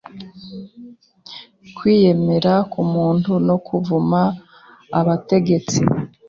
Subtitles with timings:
[1.75, 4.21] kwiyemera ku muntu nokuvuma
[4.99, 5.79] Abategetsi